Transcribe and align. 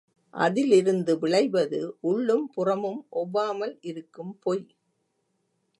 அதிலிருந்து 0.33 1.19
விளைவது 1.19 1.79
உள்ளும் 2.01 2.49
புறமும் 2.53 3.01
ஒவ்வாமல் 3.15 3.75
இருக்கும் 3.81 4.33
பொய். 4.39 4.65